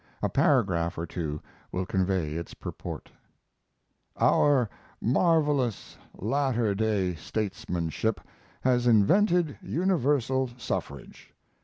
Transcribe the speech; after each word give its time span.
A 0.23 0.29
paragraph 0.29 0.97
or 0.97 1.05
two 1.05 1.43
will 1.71 1.85
convey 1.85 2.33
its 2.33 2.55
purport: 2.55 3.11
Our 4.17 4.67
marvelous 4.99 5.95
latter 6.17 6.73
day 6.73 7.13
statesmanship 7.13 8.19
has 8.61 8.87
invented 8.87 9.59
universal 9.61 10.49
suffrage. 10.57 11.35